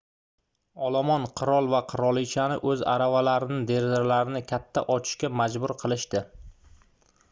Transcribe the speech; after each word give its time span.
olomon 0.85 1.27
qirol 1.41 1.67
va 1.73 1.81
qirolichani 1.91 2.57
oʻz 2.71 2.83
aravalarining 2.95 3.69
derazalarini 3.73 4.45
katta 4.53 4.87
ochishga 4.97 5.35
majbur 5.43 5.77
qilishdi 5.85 6.29